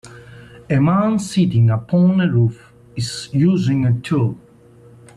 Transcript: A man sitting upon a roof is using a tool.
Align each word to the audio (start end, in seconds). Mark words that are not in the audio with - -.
A 0.67 0.79
man 0.81 1.19
sitting 1.19 1.69
upon 1.69 2.21
a 2.21 2.27
roof 2.27 2.73
is 2.95 3.29
using 3.33 3.85
a 3.85 3.93
tool. 3.99 4.35